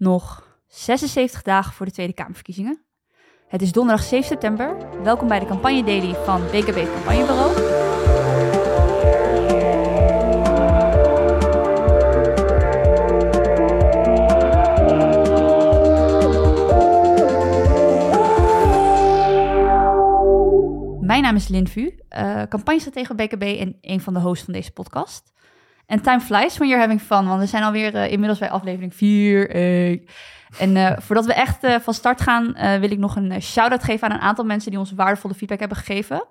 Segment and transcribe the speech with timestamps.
[0.00, 2.84] Nog 76 dagen voor de Tweede Kamerverkiezingen.
[3.48, 4.76] Het is donderdag 7 september.
[5.02, 7.50] Welkom bij de campagne daily van BKB Campagnebureau.
[21.00, 21.80] Mijn naam is Lin Vu,
[22.10, 25.32] uh, campagnestratege BKB en een van de hosts van deze podcast.
[25.90, 28.94] En time flies when you're having fun, want we zijn alweer uh, inmiddels bij aflevering
[28.94, 29.50] 4.
[30.58, 34.08] En uh, voordat we echt uh, van start gaan, wil ik nog een shout-out geven
[34.08, 36.24] aan een aantal mensen die ons waardevolle feedback hebben gegeven.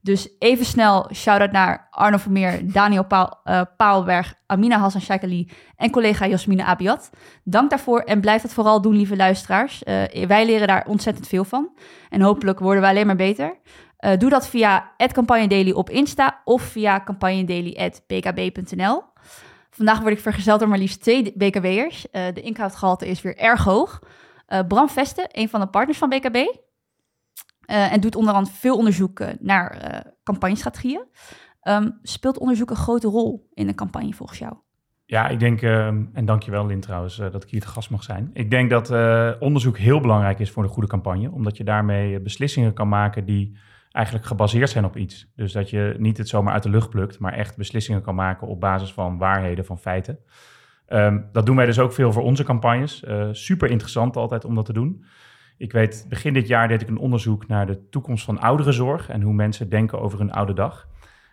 [0.00, 3.42] Dus even snel shout-out naar Arno Vermeer, Daniel Paal,
[3.76, 7.10] Paalberg, Amina Hassan Shaikali en collega Jasmine Abiat.
[7.44, 9.82] Dank daarvoor en blijf het vooral doen, lieve luisteraars.
[10.26, 11.78] wij leren daar ontzettend veel van.
[12.08, 13.56] En hopelijk worden we alleen maar beter.
[14.04, 19.02] Uh, doe dat via Campagne Daily op Insta of via campagnedaily.bkb.nl.
[19.70, 22.06] Vandaag word ik vergezeld door maar liefst twee BKB'ers.
[22.12, 24.02] Uh, de inhoudgehalte is weer erg hoog.
[24.48, 26.36] Uh, Bram Veste, een van de partners van BKB.
[27.66, 31.04] en doet onder andere veel onderzoek naar campagnestrategieën.
[31.62, 34.54] Um, speelt onderzoek een grote rol in een campagne volgens jou?
[35.06, 38.30] Ja, ik denk, uh, en dankjewel Lin trouwens dat ik hier te gast mag zijn.
[38.32, 38.90] Ik denk dat
[39.40, 43.56] onderzoek heel belangrijk is voor een goede campagne, omdat je daarmee beslissingen kan maken die
[43.94, 45.32] eigenlijk gebaseerd zijn op iets.
[45.36, 48.46] Dus dat je niet het zomaar uit de lucht plukt, maar echt beslissingen kan maken
[48.46, 50.18] op basis van waarheden, van feiten.
[50.86, 53.02] Ehm, dat doen wij dus ook veel voor onze campagnes.
[53.02, 55.04] Uh, super interessant altijd om dat te doen.
[55.56, 59.22] Ik weet, begin dit jaar deed ik een onderzoek naar de toekomst van ouderenzorg en
[59.22, 60.88] hoe mensen denken over hun oude dag.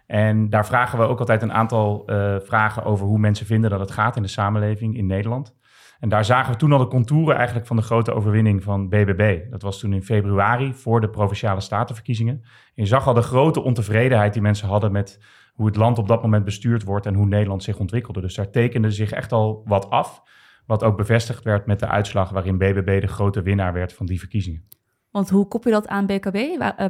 [0.07, 3.79] En daar vragen we ook altijd een aantal uh, vragen over hoe mensen vinden dat
[3.79, 5.55] het gaat in de samenleving in Nederland.
[6.01, 9.49] En daar zagen we toen al de contouren eigenlijk van de grote overwinning van BBB.
[9.49, 12.41] Dat was toen in februari voor de provinciale statenverkiezingen.
[12.43, 15.19] En je zag al de grote ontevredenheid die mensen hadden met
[15.53, 18.21] hoe het land op dat moment bestuurd wordt en hoe Nederland zich ontwikkelde.
[18.21, 20.23] Dus daar tekende zich echt al wat af,
[20.65, 24.19] wat ook bevestigd werd met de uitslag waarin BBB de grote winnaar werd van die
[24.19, 24.67] verkiezingen.
[25.11, 26.37] Want hoe kop je dat aan BKB,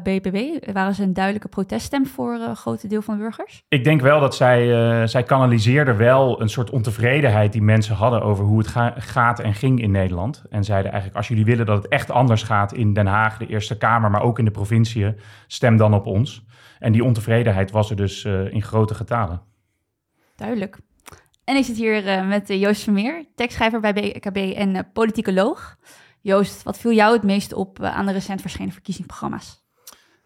[0.03, 0.35] BBB?
[0.35, 3.63] Eh, Waren ze een duidelijke proteststem voor een groot deel van burgers?
[3.67, 4.67] Ik denk wel dat zij,
[5.01, 8.67] uh, zij kanaliseerden wel een soort ontevredenheid die mensen hadden over hoe het
[8.97, 10.43] gaat en ging in Nederland.
[10.49, 13.47] En zeiden eigenlijk, als jullie willen dat het echt anders gaat in Den Haag, de
[13.47, 16.45] Eerste Kamer, maar ook in de provinciën, stem dan op ons.
[16.79, 19.41] En die ontevredenheid was er dus in grote getalen.
[20.35, 20.77] Duidelijk.
[21.43, 25.77] En ik zit hier met Joost Vermeer, tekstschrijver bij BKB en politicoloog.
[26.21, 29.59] Joost, wat viel jou het meest op eh, aan de recent verschenen verkiezingsprogramma's?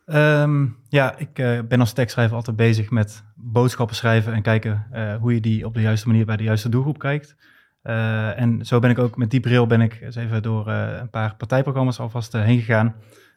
[0.05, 5.15] Um, ja, ik uh, ben als tekstschrijver altijd bezig met boodschappen schrijven en kijken uh,
[5.15, 7.35] hoe je die op de juiste manier bij de juiste doelgroep kijkt.
[7.81, 11.35] En zo ben ik ook met die bril ben ik eens even door een paar
[11.35, 12.95] partijprogramma's alvast heen gegaan.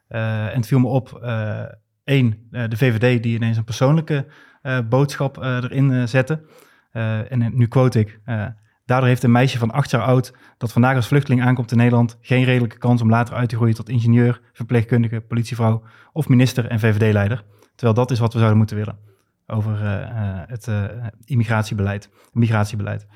[0.09, 1.21] en het viel me op,
[2.05, 4.27] één, de VVD die ineens een persoonlijke
[4.89, 6.45] boodschap erin zette.
[7.29, 8.21] en nu quote ik,
[8.89, 12.19] Daardoor heeft een meisje van acht jaar oud dat vandaag als vluchteling aankomt in Nederland
[12.21, 15.83] geen redelijke kans om later uit te groeien tot ingenieur, verpleegkundige, politievrouw
[16.13, 17.45] of minister en VVD-leider.
[17.75, 18.99] Terwijl dat is wat we zouden moeten willen
[19.47, 19.91] over uh,
[20.47, 20.85] het uh,
[21.25, 23.07] immigratiebeleid, migratiebeleid.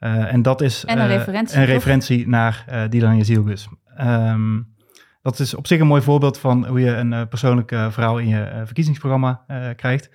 [0.00, 3.68] Uh, en dat is en een referentie, een referentie naar uh, Dylan Jezielgus.
[4.00, 4.74] Um,
[5.22, 8.62] dat is op zich een mooi voorbeeld van hoe je een persoonlijke verhaal in je
[8.64, 9.44] verkiezingsprogramma
[9.76, 10.10] krijgt.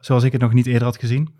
[0.00, 1.38] zoals ik het nog niet eerder had gezien.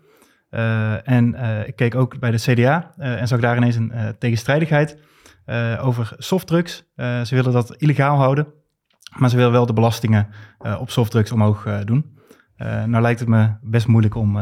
[0.51, 4.15] Uh, en uh, ik keek ook bij de CDA uh, en zag daar ineens een
[4.19, 4.97] tegenstrijdigheid
[5.81, 6.83] over softdrugs.
[6.95, 8.47] ze willen dat illegaal houden,
[9.17, 10.27] maar ze willen wel de belastingen
[10.79, 12.17] op softdrugs omhoog doen.
[12.85, 14.39] nou lijkt het me best moeilijk om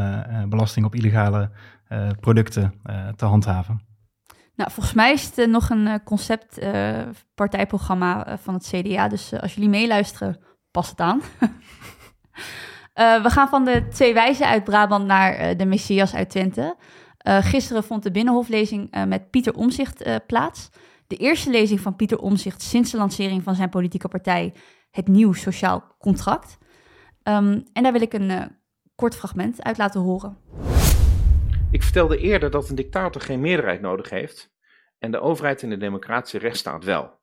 [0.48, 1.50] belasting op illegale
[2.20, 2.80] producten
[3.16, 3.80] te handhaven.
[4.54, 6.58] Nou, volgens mij is het nog een concept
[7.34, 9.08] partijprogramma van het CDA.
[9.08, 10.38] Dus als jullie meeluisteren,
[10.70, 11.20] pas het aan.
[13.00, 16.76] Uh, we gaan van de twee wijzen uit Brabant naar uh, de Messias uit Twente.
[17.26, 20.70] Uh, gisteren vond de Binnenhoflezing met Pieter Omzicht plaats.
[21.06, 24.54] De eerste lezing van Pieter Omzicht sinds de lancering van zijn politieke partij,
[24.90, 26.58] het Nieuw Sociaal Contract.
[27.22, 28.56] Um, en daar wil ik een
[28.94, 30.38] kort fragment uit laten horen.
[31.70, 34.52] Ik vertelde eerder dat een dictator geen meerderheid nodig heeft
[34.98, 37.18] en de overheid in de democratische rechtsstaat wel.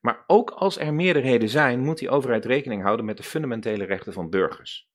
[0.00, 4.12] Maar ook als er meerderheden zijn, moet die overheid rekening houden met de fundamentele rechten
[4.12, 4.94] van burgers.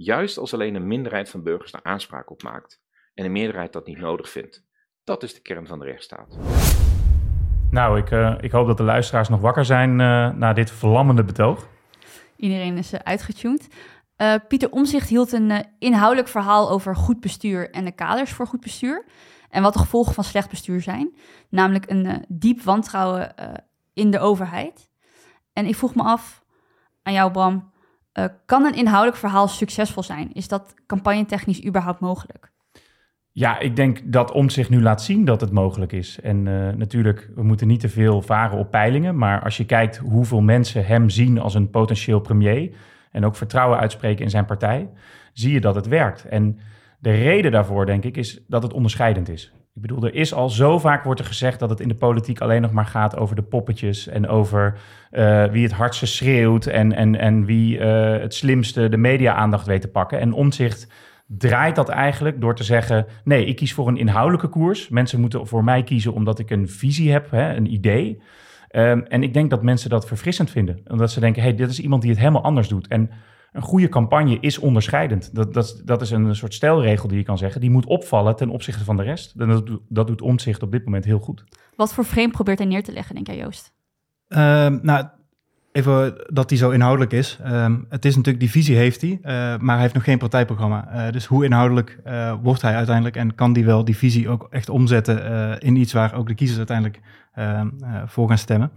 [0.00, 2.80] Juist als alleen een minderheid van burgers daar aanspraak op maakt
[3.14, 4.64] en een meerderheid dat niet nodig vindt.
[5.04, 6.38] Dat is de kern van de rechtsstaat.
[7.70, 11.24] Nou, ik, uh, ik hoop dat de luisteraars nog wakker zijn uh, na dit verlammende
[11.24, 11.68] betoog.
[12.36, 13.68] Iedereen is uh, uitgetuned.
[14.48, 19.04] Pieter Omzicht hield een inhoudelijk verhaal over goed bestuur en de kaders voor goed bestuur.
[19.50, 21.16] En wat de gevolgen van slecht bestuur zijn.
[21.48, 23.34] Namelijk een diep wantrouwen
[23.92, 24.90] in de overheid.
[25.52, 26.44] En ik vroeg me af
[27.02, 27.70] aan jou, Bram,
[28.18, 30.32] uh, kan een inhoudelijk verhaal succesvol zijn?
[30.32, 32.50] Is dat campagnetechnisch überhaupt mogelijk?
[33.32, 36.20] Ja, ik denk dat om zich nu laat zien dat het mogelijk is.
[36.20, 39.16] En uh, natuurlijk, we moeten niet te veel varen op peilingen.
[39.18, 42.70] Maar als je kijkt hoeveel mensen hem zien als een potentieel premier.
[43.10, 44.88] en ook vertrouwen uitspreken in zijn partij.
[45.32, 46.24] zie je dat het werkt.
[46.24, 46.58] En
[46.98, 49.52] de reden daarvoor, denk ik, is dat het onderscheidend is.
[49.78, 52.40] Ik bedoel, er is al zo vaak wordt er gezegd dat het in de politiek
[52.40, 54.78] alleen nog maar gaat over de poppetjes en over
[55.12, 59.80] uh, wie het hardste schreeuwt en, en, en wie uh, het slimste de media-aandacht weet
[59.80, 60.20] te pakken.
[60.20, 60.92] En omzicht
[61.26, 64.88] draait dat eigenlijk door te zeggen: nee, ik kies voor een inhoudelijke koers.
[64.88, 68.22] Mensen moeten voor mij kiezen omdat ik een visie heb, hè, een idee.
[68.70, 71.80] Um, en ik denk dat mensen dat verfrissend vinden, omdat ze denken: hey, dit is
[71.80, 72.88] iemand die het helemaal anders doet.
[72.88, 73.10] En
[73.52, 75.34] een goede campagne is onderscheidend.
[75.34, 77.60] Dat, dat, dat is een soort stelregel die je kan zeggen.
[77.60, 79.38] Die moet opvallen ten opzichte van de rest.
[79.38, 81.44] Dat, dat doet omzicht op dit moment heel goed.
[81.76, 83.72] Wat voor frame probeert hij neer te leggen, denk jij, Joost?
[84.28, 84.38] Uh,
[84.82, 85.06] nou,
[85.72, 87.38] even dat hij zo inhoudelijk is.
[87.46, 89.22] Uh, het is natuurlijk, die visie heeft hij, uh,
[89.58, 90.88] maar hij heeft nog geen partijprogramma.
[90.92, 94.46] Uh, dus hoe inhoudelijk uh, wordt hij uiteindelijk en kan die wel die visie ook
[94.50, 97.00] echt omzetten in iets waar ook de kiezers uiteindelijk
[97.34, 97.68] ehm,
[98.06, 98.70] voor gaan stemmen.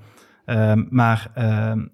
[0.45, 1.31] Ehm, maar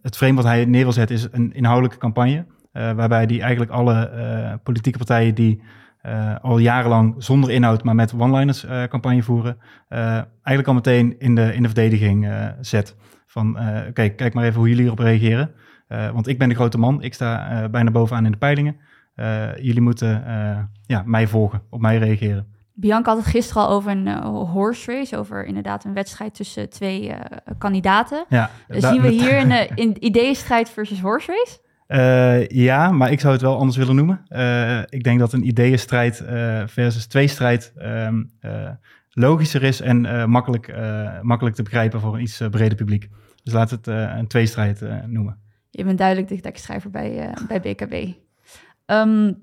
[0.02, 2.46] het frame wat hij neer wil zetten is een inhoudelijke campagne.
[2.78, 5.62] Uh, waarbij die eigenlijk alle uh, politieke partijen die
[6.06, 9.58] uh, al jarenlang zonder inhoud, maar met one-liners campagne voeren,
[9.90, 12.32] eigenlijk al meteen in de, in de verdediging
[12.62, 12.96] zet.
[13.28, 13.58] Van
[13.94, 15.52] kijk, kijk maar even hoe jullie erop reageren.
[15.88, 18.76] want ik ben de grote man, ik sta bijna bovenaan in de peilingen.
[19.62, 20.24] jullie moeten
[20.86, 22.48] ja, mij volgen, op mij reageren.
[22.74, 27.14] Bianca had het gisteren al over een horse race, over inderdaad een wedstrijd tussen twee
[27.58, 28.26] kandidaten.
[28.30, 31.66] Ja, Zien we hier een in ideeënstrijd versus horse race?
[31.88, 34.26] Uh, ja, maar ik zou het wel anders willen noemen.
[34.30, 38.32] Uh, ik denk dat een ideeënstrijd uh, versus tweestrijd um,
[39.10, 40.74] logischer is en makkelijk,
[41.22, 43.10] makkelijk te begrijpen voor een iets breder publiek.
[43.44, 45.40] Dus laat het een tweestrijd noemen.
[45.70, 47.94] Je bent duidelijk de tekstschrijver bij, bij BKB.
[47.94, 48.16] Um,
[48.86, 49.34] ehm,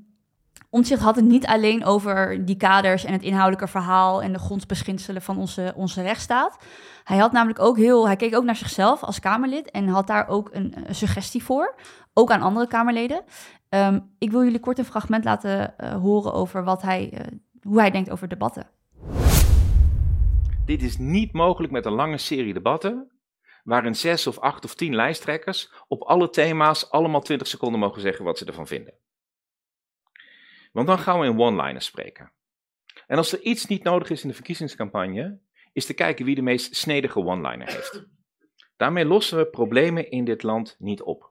[0.74, 5.22] Omtzigt had het niet alleen over die kaders en het inhoudelijke verhaal en de grondbeginselen
[5.22, 6.56] van onze, onze rechtsstaat.
[7.04, 10.28] Hij had namelijk ook heel, hij keek ook naar zichzelf als Kamerlid en had daar
[10.28, 11.74] ook een suggestie voor
[12.14, 13.24] ook aan andere Kamerleden.
[13.68, 17.20] Um, ik wil jullie kort een fragment laten uh, horen over wat hij, uh,
[17.62, 18.70] hoe hij denkt over debatten.
[20.64, 23.10] Dit is niet mogelijk met een lange serie debatten,
[23.64, 28.24] waarin zes of acht of tien lijsttrekkers op alle thema's allemaal 20 seconden mogen zeggen
[28.24, 28.94] wat ze ervan vinden.
[30.72, 32.32] Want dan gaan we in one-liners spreken.
[33.06, 35.38] En als er iets niet nodig is in de verkiezingscampagne,
[35.72, 38.06] is te kijken wie de meest snedige one-liner heeft.
[38.76, 41.30] Daarmee lossen we problemen in dit land niet op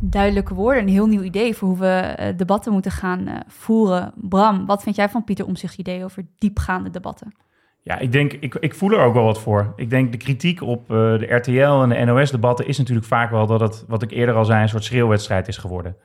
[0.00, 4.12] duidelijke woorden, een heel nieuw idee voor hoe we uh, debatten moeten gaan uh, voeren.
[4.14, 7.34] Bram, wat vind jij van Pieter Omzicht's idee over diepgaande debatten?
[7.82, 9.72] Ja, ik denk, ik, ik voel er ook wel wat voor.
[9.76, 13.46] Ik denk de kritiek op uh, de RTL en de NOS-debatten is natuurlijk vaak wel
[13.46, 15.96] dat het, wat ik eerder al zei, een soort schreeuwwedstrijd is geworden.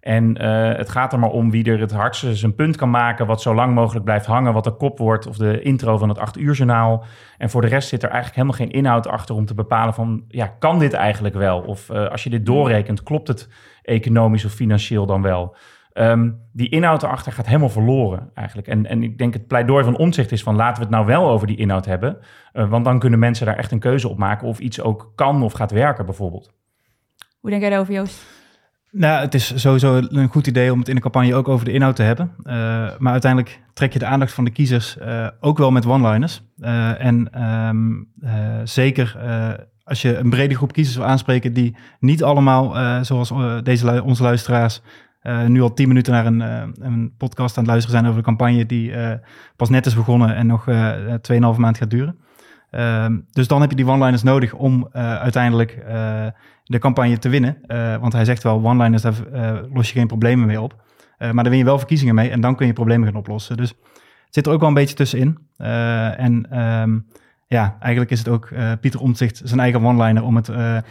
[0.00, 3.26] En uh, het gaat er maar om wie er het hardste zijn punt kan maken,
[3.26, 6.18] wat zo lang mogelijk blijft hangen, wat de kop wordt of de intro van het
[6.18, 7.04] 8 uur journaal.
[7.38, 10.24] En voor de rest zit er eigenlijk helemaal geen inhoud achter om te bepalen van,
[10.28, 11.60] ja, kan dit eigenlijk wel?
[11.60, 13.48] Of uh, als je dit doorrekent, klopt het
[13.82, 15.56] economisch of financieel dan wel?
[15.94, 18.68] Um, die inhoud erachter gaat helemaal verloren eigenlijk.
[18.68, 21.28] En, en ik denk het pleidooi van omzicht is van laten we het nou wel
[21.28, 22.18] over die inhoud hebben.
[22.52, 25.42] Uh, want dan kunnen mensen daar echt een keuze op maken of iets ook kan
[25.42, 26.52] of gaat werken bijvoorbeeld.
[27.40, 28.39] Hoe denk jij daarover Joost?
[28.92, 31.72] Nou, het is sowieso een goed idee om het in de campagne ook over de
[31.72, 32.30] inhoud te hebben.
[32.38, 32.52] Uh,
[32.98, 36.42] maar uiteindelijk trek je de aandacht van de kiezers uh, ook wel met one-liners.
[36.58, 38.08] Uh, en um,
[38.64, 39.18] zeker
[39.84, 43.32] als je een brede groep kiezers wil aanspreken die niet allemaal, zoals
[43.62, 44.82] deze onze luisteraars,
[45.46, 46.40] nu al tien minuten naar een,
[46.80, 48.92] een, podcast aan het luisteren zijn over de campagne die
[49.56, 52.18] pas net is begonnen en nog 2,5 maand gaat duren.
[52.70, 55.78] Ehm, dus dan heb je die one-liners nodig om uiteindelijk
[56.70, 57.58] de campagne te winnen.
[57.66, 60.74] Uh, want hij zegt wel, one-liners, daar uh, los je geen problemen mee op.
[61.18, 63.56] Uh, maar dan win je wel verkiezingen mee en dan kun je problemen gaan oplossen.
[63.56, 65.38] Dus het zit er ook wel een beetje tussenin.
[65.56, 67.06] en um,
[67.46, 68.48] ja, eigenlijk is het ook
[68.80, 70.50] Pieter Omtzigt zijn eigen one-liner om het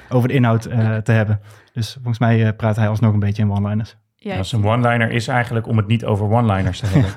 [0.09, 0.62] over de inhoud
[1.03, 1.39] te hebben.
[1.74, 3.98] Dus volgens mij praat hij alsnog een beetje in one-liners.
[4.15, 7.12] Ja, ja zijn one-liner is eigenlijk om het niet over one-liners te hebben.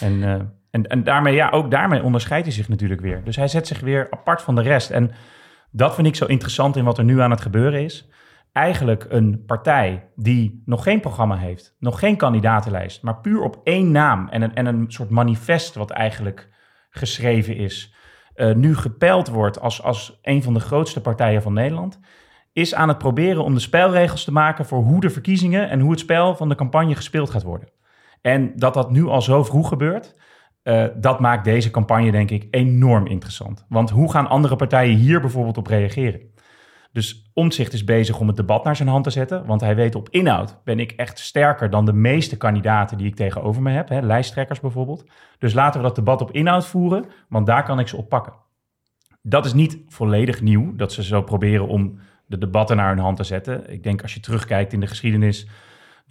[0.24, 3.24] en, en, en daarmee, ja, ook daarmee onderscheidt hij zich natuurlijk weer.
[3.24, 4.90] Dus hij zet zich weer apart van de rest.
[4.90, 5.10] En
[5.70, 8.08] dat vind ik zo interessant in wat er nu aan het gebeuren is.
[8.52, 13.90] Eigenlijk een partij die nog geen programma heeft, nog geen kandidatenlijst, maar puur op één
[13.90, 16.48] naam en een, en een soort manifest wat eigenlijk
[16.90, 17.94] geschreven is,
[18.36, 22.00] uh, nu gepeld wordt als, als een van de grootste partijen van Nederland,
[22.52, 25.90] is aan het proberen om de spelregels te maken voor hoe de verkiezingen en hoe
[25.90, 27.68] het spel van de campagne gespeeld gaat worden.
[28.20, 30.14] En dat dat nu al zo vroeg gebeurt,
[30.64, 33.66] uh, dat maakt deze campagne, denk ik, enorm interessant.
[33.68, 36.20] Want hoe gaan andere partijen hier bijvoorbeeld op reageren?
[36.92, 39.46] Dus Omtzigt is bezig om het debat naar zijn hand te zetten.
[39.46, 43.14] Want hij weet op inhoud ben ik echt sterker dan de meeste kandidaten die ik
[43.14, 43.88] tegenover me heb.
[43.88, 45.04] Hè, lijsttrekkers bijvoorbeeld.
[45.38, 48.32] Dus laten we dat debat op inhoud voeren, want daar kan ik ze op pakken.
[49.22, 53.16] Dat is niet volledig nieuw, dat ze zo proberen om de debatten naar hun hand
[53.16, 53.72] te zetten.
[53.72, 55.46] Ik denk als je terugkijkt in de geschiedenis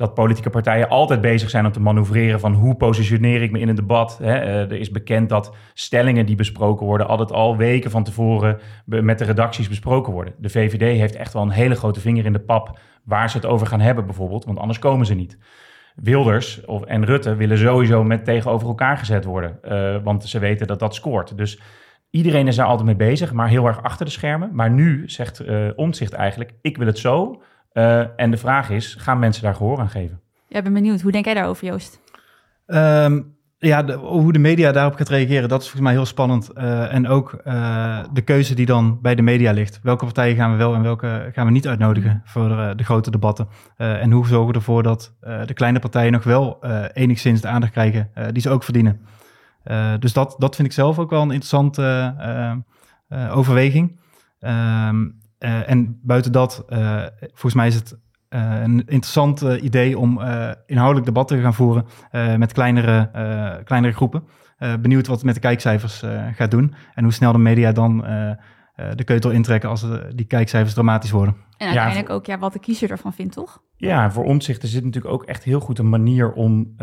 [0.02, 3.70] dat politieke partijen altijd bezig zijn om te manoeuvreren van hoe positioneer ik me in
[3.70, 4.18] een debat.
[4.22, 4.36] Hè?
[4.36, 9.18] Eh, er is bekend dat stellingen die besproken worden altijd al weken van tevoren met
[9.18, 10.34] de redacties besproken worden.
[10.38, 13.46] De VVD heeft echt wel een hele grote vinger in de pap waar ze het
[13.46, 15.38] over gaan hebben bijvoorbeeld, want anders komen ze niet.
[15.96, 20.68] Wilders of, en Rutte willen sowieso met tegenover elkaar gezet worden, uh, want ze weten
[20.68, 21.38] dat dat scoort.
[21.38, 21.62] Dus
[22.10, 24.50] iedereen is daar altijd mee bezig, maar heel erg achter de schermen.
[24.54, 27.42] Maar nu zegt uh, Omtzigt eigenlijk, ik wil het zo,
[27.74, 30.20] uh, en de vraag is, gaan mensen daar gehoor aan geven?
[30.48, 31.02] Ja, ik ben benieuwd.
[31.02, 32.02] Hoe denk jij daarover, Joost?
[32.66, 36.50] Um, ja, de, hoe de media daarop gaat reageren, dat is volgens mij heel spannend.
[36.58, 39.80] Uh, en ook uh, de keuze die dan bij de media ligt.
[39.84, 43.12] Welke partijen gaan we wel en welke gaan we niet uitnodigen voor de, de grote
[43.12, 43.48] debatten?
[43.78, 48.12] en hoe zorgen we ervoor dat de kleine partijen nog wel enigszins de aandacht krijgen
[48.32, 49.02] die ze ook verdienen?
[50.00, 52.16] dus dat, dat vind ik zelf ook wel een interessante
[53.32, 54.00] overweging.
[54.40, 60.22] Um, uh, en buiten dat, uh, volgens mij is het uh, een interessant idee om
[60.66, 61.86] inhoudelijk debatten te gaan voeren
[62.40, 63.10] met kleinere,
[63.64, 64.24] kleinere groepen.
[64.82, 66.04] benieuwd wat het met de kijkcijfers
[66.36, 67.98] gaat doen en hoe snel de media dan
[68.96, 71.36] de keutel intrekken als die kijkcijfers dramatisch worden.
[71.58, 73.62] En uiteindelijk ja, ook ja, wat de kiezer ervan vindt, toch?
[73.76, 76.76] Ja, voor omzicht zit natuurlijk ook echt heel goed een manier om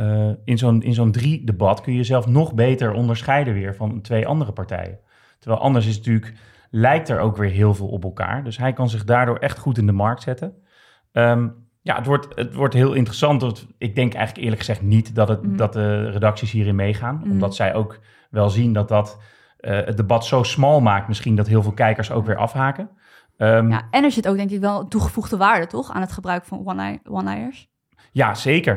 [0.45, 4.27] in zo'n in zo'n drie debat kun je jezelf nog beter onderscheiden weer van twee
[4.27, 4.99] andere partijen.
[5.38, 6.35] Terwijl anders is het natuurlijk
[6.70, 8.44] lijkt er ook weer heel veel op elkaar.
[8.44, 10.54] Dus hij kan zich daardoor echt goed in de markt zetten.
[11.12, 13.66] Um, ja, het wordt, het wordt heel interessant.
[13.78, 15.56] Ik denk eigenlijk eerlijk gezegd niet dat, het, mm.
[15.56, 17.20] dat de redacties hierin meegaan.
[17.25, 17.30] Mm.
[17.30, 19.18] Omdat zij ook wel zien dat dat
[19.60, 21.08] uh, het debat zo smal maakt...
[21.08, 22.90] misschien dat heel veel kijkers ook weer afhaken.
[23.37, 25.92] Um, ja, en er zit ook denk ik wel toegevoegde waarde, toch?
[25.92, 27.68] Aan het gebruik van one-liners.
[28.12, 28.75] Ja, zeker.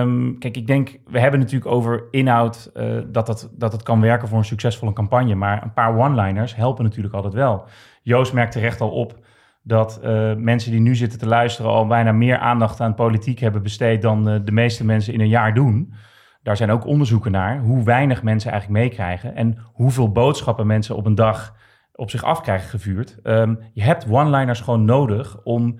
[0.00, 4.00] Um, kijk, ik denk, we hebben natuurlijk over inhoud uh, dat, dat, dat het kan
[4.00, 5.34] werken voor een succesvolle campagne.
[5.34, 7.64] Maar een paar one-liners helpen natuurlijk altijd wel.
[8.02, 9.18] Joost merkt terecht al op
[9.62, 13.62] dat uh, mensen die nu zitten te luisteren al bijna meer aandacht aan politiek hebben
[13.62, 15.94] besteed dan uh, de meeste mensen in een jaar doen.
[16.42, 21.06] Daar zijn ook onderzoeken naar hoe weinig mensen eigenlijk meekrijgen en hoeveel boodschappen mensen op
[21.06, 21.54] een dag
[21.94, 23.18] op zich af krijgen gevuurd.
[23.22, 25.78] Um, je hebt one-liners gewoon nodig om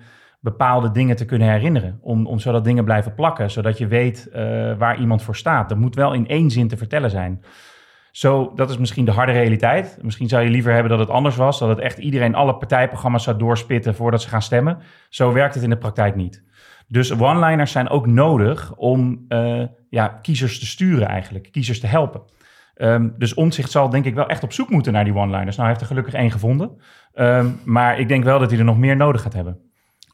[0.51, 1.99] bepaalde dingen te kunnen herinneren.
[2.01, 4.33] Om, om zodat dingen blijven plakken, zodat je weet uh,
[4.77, 5.69] waar iemand voor staat.
[5.69, 7.43] Dat moet wel in één zin te vertellen zijn.
[8.11, 9.97] Zo, dat is misschien de harde realiteit.
[10.01, 11.59] Misschien zou je liever hebben dat het anders was.
[11.59, 14.77] Dat het echt iedereen alle partijprogramma's zou doorspitten voordat ze gaan stemmen.
[15.09, 16.43] Zo werkt het in de praktijk niet.
[16.87, 21.51] Dus one-liners zijn ook nodig om uh, ja, kiezers te sturen eigenlijk.
[21.51, 22.21] Kiezers te helpen.
[22.75, 25.55] Um, dus Omtzigt zal denk ik wel echt op zoek moeten naar die one-liners.
[25.55, 26.81] Nou, hij heeft er gelukkig één gevonden.
[27.15, 29.66] Um, maar ik denk wel dat hij er nog meer nodig gaat hebben.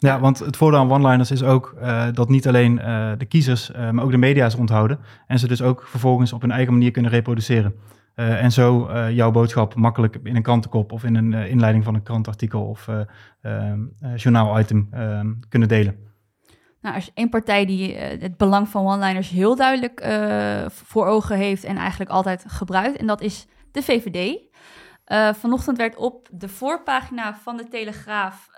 [0.04, 3.72] Ja, want het voordeel aan one-liners is ook uh, dat niet alleen uh, de kiezers,
[3.72, 5.00] uh, maar ook de media ze onthouden.
[5.28, 7.76] En ze dus ook vervolgens op hun eigen manier kunnen reproduceren.
[8.16, 12.66] en zo jouw boodschap makkelijk in een krantenkop of in een inleiding van een krantartikel
[12.66, 12.88] of
[13.42, 13.80] ehm,
[14.16, 15.96] journaal-item ehm, kunnen delen.
[16.82, 20.08] Nou, als één partij die het belang van one-liners heel duidelijk
[20.70, 24.40] voor ogen heeft en eigenlijk altijd gebruikt, en dat is de VVD.
[25.38, 28.50] vanochtend werd op de voorpagina van de Telegraaf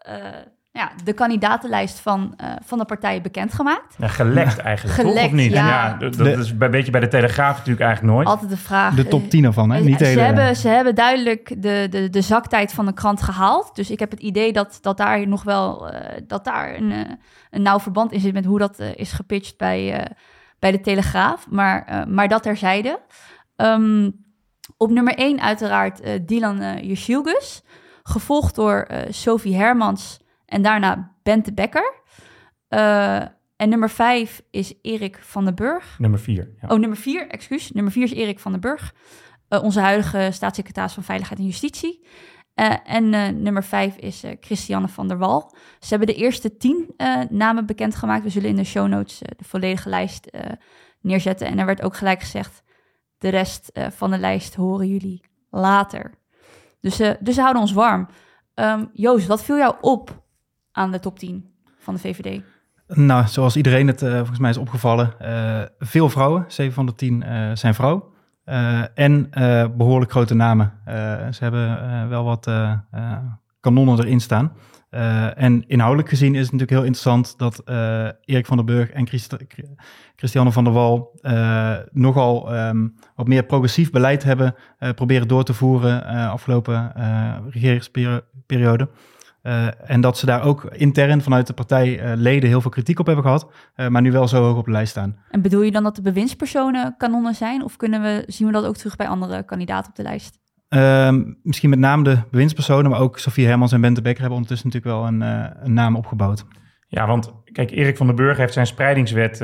[0.75, 3.95] ja, de kandidatenlijst van, uh, van de partijen bekendgemaakt.
[3.97, 5.25] Ja, gelekt eigenlijk, gelekt, toch?
[5.25, 5.51] Of niet?
[5.51, 8.27] Ja, ja dat, dat is een beetje bij de Telegraaf natuurlijk eigenlijk nooit.
[8.27, 8.95] Altijd de vraag.
[8.95, 9.79] De top 10 ervan, hè?
[9.79, 10.21] Uh, niet ze, hele...
[10.21, 13.75] hebben, ze hebben duidelijk de, de, de zaktijd van de krant gehaald.
[13.75, 17.61] Dus ik heb het idee dat, dat daar nog wel uh, dat daar een, een
[17.61, 20.11] nauw verband in zit met hoe dat is gepitcht bij,
[20.59, 21.47] bij de Telegraaf.
[21.49, 22.99] Maar, maar dat terzijde.
[23.55, 24.23] Um,
[24.77, 27.35] op nummer 1 uiteraard Dylan uh,
[28.03, 31.93] Gevolgd door Sophie Hermans en daarna Bente Becker.
[32.69, 33.21] Uh,
[33.55, 35.99] en nummer vijf is Erik van den Burg.
[35.99, 36.55] Nummer vier.
[36.61, 36.67] Ja.
[36.67, 37.71] Oh, nummer vier, excuus.
[37.71, 38.93] Nummer vier is Erik van den Burg.
[39.49, 42.07] Uh, onze huidige staatssecretaris van Veiligheid en Justitie.
[42.55, 43.09] Uh, en
[43.43, 45.55] nummer vijf is Christiane van der Wal.
[45.79, 46.93] Ze hebben de eerste tien
[47.29, 48.23] namen bekendgemaakt.
[48.23, 50.29] We zullen in de show notes de volledige lijst
[51.01, 51.47] neerzetten.
[51.47, 52.63] En er werd ook gelijk gezegd,
[53.17, 56.13] de rest van de lijst horen jullie later.
[56.79, 58.07] Dus, dus ze houden ons warm.
[58.55, 60.24] Um, Joost, wat viel jou op
[60.75, 61.45] aan de top 10
[61.79, 62.41] van de VVD?
[62.87, 66.95] Nou, zoals iedereen het uh, volgens mij is opgevallen, uh, veel vrouwen, 7 van de
[66.95, 68.13] 10 uh, zijn vrouw.
[68.93, 69.29] en
[69.77, 70.73] behoorlijk grote namen.
[71.31, 72.49] ze hebben wel wat
[73.59, 74.53] kanonnen erin staan.
[75.35, 77.61] en inhoudelijk gezien is het natuurlijk heel interessant dat
[78.25, 79.35] Erik van der Burg en Christ
[80.15, 81.19] Christiane van der Wal
[81.91, 84.55] nogal um, wat meer progressief beleid hebben
[84.95, 86.93] proberen door te voeren afgelopen
[87.49, 88.89] regeringsperiode.
[89.45, 92.99] Uh, en dat ze daar ook intern vanuit de partij uh, leden heel veel kritiek
[92.99, 95.17] op hebben gehad, uh, maar nu wel zo hoog op de lijst staan.
[95.29, 98.65] En bedoel je dan dat de bewindspersonen kanonnen zijn, of kunnen we, zien we dat
[98.65, 100.39] ook terug bij andere kandidaten op de lijst?
[100.67, 104.67] Ehm, misschien met name de bewindspersonen, maar ook Sofie Hermans en Bente Becker hebben ondertussen
[104.67, 105.21] natuurlijk wel een,
[105.65, 106.45] een naam opgebouwd.
[106.87, 109.39] Ja, want kijk, Erik van den Burg heeft zijn spreidingswet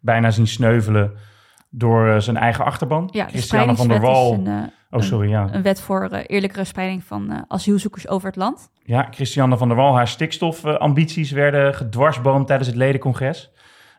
[0.00, 1.12] bijna zien sneuvelen
[1.70, 3.08] door zijn eigen achterban.
[3.12, 4.32] Ja, Christiane van der Wal.
[4.32, 5.48] Een, oh, sorry, ja.
[5.52, 8.70] Een wet voor eerlijkere spreiding van asielzoekers over het land.
[8.88, 13.50] Ja, Christiane van der Wal, haar stikstofambities werden gedwarsboomd tijdens het ledencongres.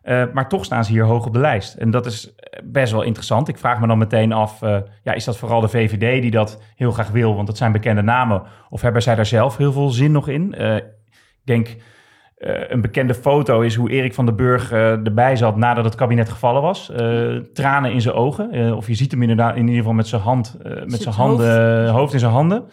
[0.03, 1.73] Uh, maar toch staan ze hier hoog op de lijst.
[1.73, 3.47] En dat is best wel interessant.
[3.47, 6.61] Ik vraag me dan meteen af, uh, ja, is dat vooral de VVD die dat
[6.75, 7.35] heel graag wil?
[7.35, 8.43] Want dat zijn bekende namen.
[8.69, 10.55] Of hebben zij daar zelf heel veel zin nog in?
[10.57, 10.85] Uh, ik
[11.43, 11.75] denk,
[12.67, 16.61] een bekende foto is hoe Erik van den Burg erbij zat nadat het kabinet gevallen
[16.61, 16.91] was.
[17.53, 18.75] tranen in zijn ogen.
[18.75, 21.91] of je ziet hem inderdaad in ieder geval met zijn hand, met zijn handen, hoofd.
[21.91, 22.69] hoofd in zijn handen.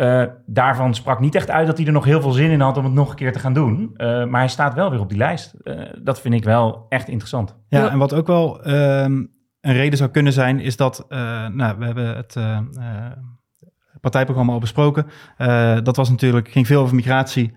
[0.00, 2.76] Uh, daarvan sprak niet echt uit dat hij er nog heel veel zin in had
[2.76, 3.94] om het nog een keer te gaan doen.
[3.96, 5.54] Uh, maar hij staat wel weer op die lijst.
[5.62, 7.56] Uh, dat vind ik wel echt interessant.
[7.68, 9.24] Ja, en wat ook wel ehm,
[9.60, 12.36] een reden zou kunnen zijn, is dat nou, we hebben het
[14.00, 15.06] partijprogramma al besproken.
[15.82, 17.54] dat was natuurlijk, ging veel over migratie,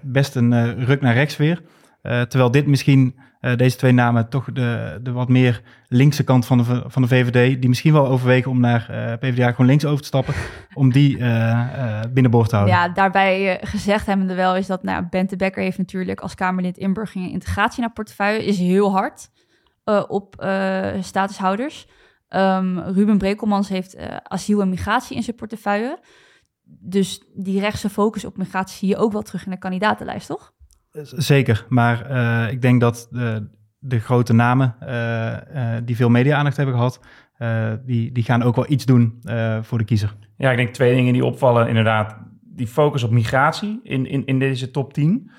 [0.00, 1.62] best een ruk naar rechts weer.
[2.02, 6.58] terwijl dit misschien uh, deze twee namen toch de, de wat meer linkse kant van
[6.58, 10.00] de, van de VVD, die misschien wel overwegen om naar uh, PvdA gewoon links over
[10.00, 10.34] te stappen,
[10.74, 12.76] om die uh, binnenboord te houden.
[12.76, 17.26] Ja, daarbij gezegd hebbende wel is dat nou, Bente Becker heeft natuurlijk als Kamerlid inburgering
[17.26, 19.30] en integratie naar portefeuille, is heel hard
[20.08, 20.34] op
[21.00, 21.86] statushouders.
[22.28, 25.98] Um, Ruben Brekelmans heeft asiel en migratie in zijn portefeuille.
[26.64, 30.52] Dus die rechtse focus op migratie zie je ook wel terug in de kandidatenlijst, toch?
[31.02, 36.56] Zeker, maar uh, ik denk dat de, de grote namen uh, uh, die veel media-aandacht
[36.56, 37.00] hebben gehad,
[37.84, 39.22] die, die gaan ook wel iets doen
[39.62, 40.14] voor de kiezer.
[40.36, 41.68] Ja, ik denk twee dingen die opvallen.
[41.68, 45.30] Inderdaad, die focus op migratie in, in, in deze top 10.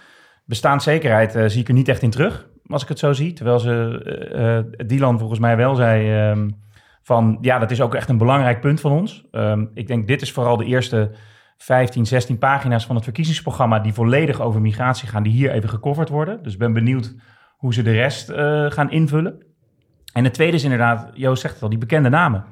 [0.45, 3.33] Bestaanszekerheid zie ik er niet echt in terug, als ik het zo zie.
[3.33, 6.55] Terwijl ze Dylan volgens mij wel zei um,
[7.01, 9.25] van, ja, dat is ook echt een belangrijk punt van ons.
[9.31, 11.11] Um, ik denk, dit is vooral de eerste
[11.63, 16.09] 15, 16 pagina's van het verkiezingsprogramma die volledig over migratie gaan, die hier even gecoverd
[16.09, 16.43] worden.
[16.43, 17.15] Dus ben benieuwd
[17.57, 19.45] hoe ze de rest uh, gaan invullen.
[20.13, 22.45] En het tweede is inderdaad, Joost zegt het al, die bekende namen.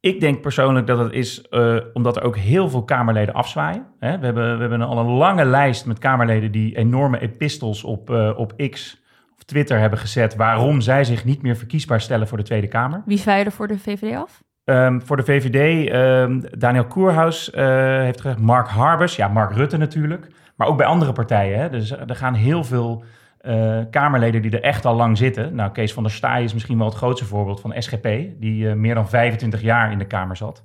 [0.00, 3.86] Ik denk persoonlijk dat het is uh, omdat er ook heel veel Kamerleden afzwaaien.
[3.98, 4.18] Hè?
[4.18, 8.32] We, hebben, we hebben al een lange lijst met Kamerleden die enorme epistels op, uh,
[8.36, 9.02] op X
[9.36, 13.02] of Twitter hebben gezet waarom zij zich niet meer verkiesbaar stellen voor de Tweede Kamer.
[13.06, 14.42] Wie zwaaien er voor de VVD af?
[14.64, 17.64] Um, voor de VVD, ehm, Daniel Koerhuis uh,
[17.98, 21.58] heeft gezegd, Mark Harbers, ja, Mark Rutte natuurlijk, maar ook bij andere partijen.
[21.58, 21.70] Hè?
[21.70, 23.04] Dus er gaan heel veel
[23.42, 25.54] uh, Kamerleden die er echt al lang zitten.
[25.54, 28.08] Nou, Kees van der Staaij is misschien wel het grootste voorbeeld van SGP,
[28.40, 30.64] die meer dan 25 jaar in de Kamer zat.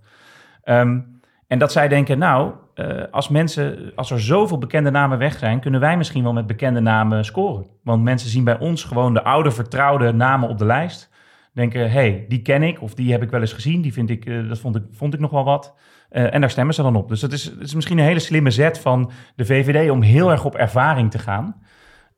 [0.66, 2.52] Um, en dat zij denken, nou,
[3.12, 6.80] als mensen, als er zoveel bekende namen weg zijn, kunnen wij misschien wel met bekende
[6.80, 7.66] namen scoren.
[7.84, 11.10] Want mensen zien bij ons gewoon de oude vertrouwde namen op de lijst
[11.58, 14.26] denken, hey, die ken ik of die heb ik wel eens gezien, die vind ik,
[14.26, 15.74] uh, dat vond ik, vond ik nog wel wat.
[16.12, 17.10] Uh, en daar stemmen ze dan op.
[17.10, 20.32] Dus het is, het is misschien een hele slimme zet van de VVD om heel
[20.32, 21.56] erg op ervaring te gaan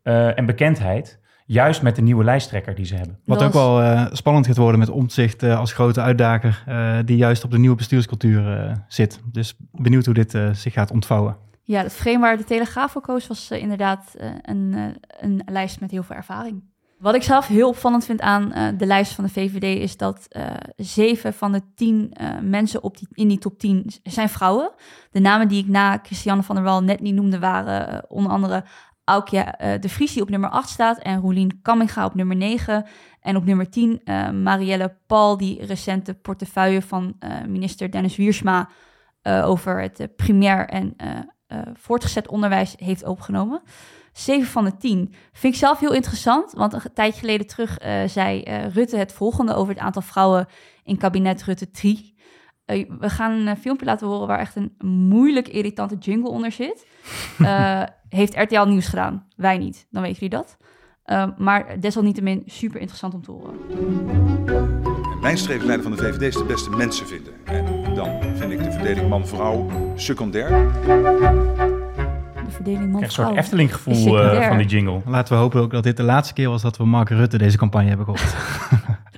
[0.03, 1.19] uh, en bekendheid.
[1.45, 3.19] Juist met de nieuwe lijsttrekker die ze hebben.
[3.25, 6.63] Wat ook wel spannend gaat worden met omzicht als grote uitdager,
[7.05, 9.21] die juist op de nieuwe bestuurscultuur zit.
[9.31, 11.37] Dus benieuwd hoe dit zich gaat ontvouwen.
[11.63, 16.03] Ja, het frame waar de Telegraaf voor koos was inderdaad een, een lijst met heel
[16.03, 16.63] veel ervaring.
[16.99, 20.27] Wat ik zelf heel opvallend vind aan uh, de lijst van de VVD is dat
[20.31, 24.71] uh, zeven van de tien uh, mensen op die, in die top 10 zijn vrouwen.
[25.11, 28.63] De namen die ik na Christiane van der Wal net niet noemde waren onder andere
[29.03, 32.85] Aukja de Vries die op nummer 8 staat en Roelien Kamminga op nummer 9.
[33.21, 34.01] En op nummer 10
[34.43, 38.69] Marielle Paul die recente portefeuille van minister Dennis Wiersma
[39.23, 40.95] over het primair en
[41.73, 43.61] voortgezet onderwijs heeft opgenomen.
[44.19, 45.13] 7 van de 10.
[45.31, 49.13] Vind ik zelf heel interessant, want een tijdje geleden terug uh, zei uh, Rutte het
[49.13, 50.47] volgende over het aantal vrouwen
[50.83, 52.17] in kabinet Rutte 3.
[52.65, 54.75] Uh, eh, we gaan een filmpje laten horen waar echt een
[55.09, 56.87] moeilijk irritante jingle onder zit.
[58.09, 59.87] heeft RTL Nieuws gedaan, wij niet.
[59.89, 60.57] Dan weten jullie dat.
[61.37, 63.57] maar desalniettemin super interessant om te horen.
[65.21, 67.33] Mijn streefleider van de VVD is de beste mensen vinden.
[67.45, 70.71] En dan vind ik de verdeling man-vrouw secundair
[72.51, 75.01] verdeling man Een soort Efteling gevoel uh, van die jingle.
[75.05, 77.57] Laten we hopen ook dat dit de laatste keer was dat we Mark Rutte deze
[77.57, 78.35] campagne hebben gehoord.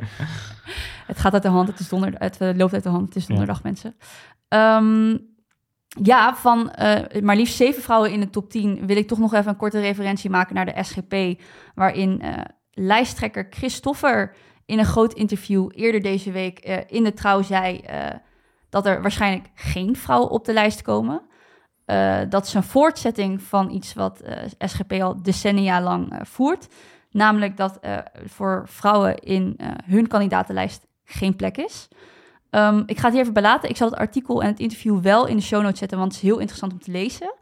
[1.12, 3.15] het gaat uit de hand, het, is donder, het uh, loopt uit de hand, het
[3.15, 3.62] is donderdag ja.
[3.63, 3.96] mensen.
[4.48, 5.30] Um,
[6.04, 9.34] ja, van uh, maar liefst zeven vrouwen in de top 10 wil ik toch nog
[9.34, 11.41] even een korte referentie maken naar de SGP,
[11.76, 12.24] waarin
[12.72, 17.82] lijsttrekker Christoffer in een groot interview eerder deze week in de trouw zei
[18.72, 21.22] dat er waarschijnlijk geen vrouwen op de lijst komen.
[21.91, 26.67] Uh, dat is een voortzetting van iets wat uh, SGP al decennia lang uh, voert.
[27.12, 27.80] Namelijk dat
[28.25, 31.88] voor vrouwen in hun kandidatenlijst geen plek is.
[32.51, 33.69] Um, ik ga het hier even belaten.
[33.69, 36.23] Ik zal het artikel en het interview wel in de show notes zetten, want het
[36.23, 37.34] is heel interessant om te lezen.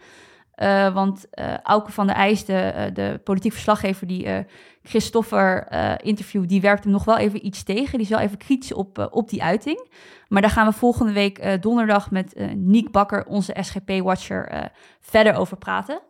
[0.61, 4.45] Uh, want uh, Auke van der IJs, de, uh, de politiek verslaggever die
[4.83, 5.67] Christoffer
[6.03, 7.91] interviewt, die werpt hem nog wel even iets tegen.
[7.91, 9.89] Die is wel even kritisch op, op die uiting.
[10.27, 16.01] Maar daar gaan we volgende week donderdag met Niek Bakker, onze SGP-watcher, verder over praten.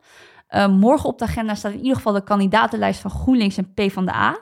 [0.69, 4.39] morgen op de agenda staat in ieder geval de kandidatenlijst van GroenLinks en PvdA.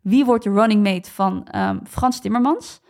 [0.00, 2.80] Wie wordt de running mate van um, Frans Timmermans?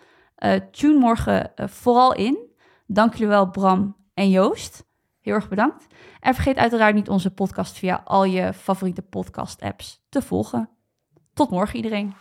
[0.71, 2.39] tune morgen vooral in.
[2.87, 4.88] Dank jullie wel, Bram en Joost.
[5.29, 5.87] Heel erg bedankt.
[6.21, 10.69] En vergeet uiteraard niet onze podcast via al je favoriete podcast-apps te volgen.
[11.35, 12.15] Tot morgen iedereen.